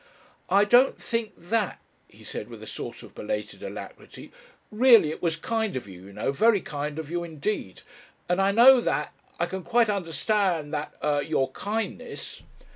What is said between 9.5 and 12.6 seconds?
quite understand that er your kindness...."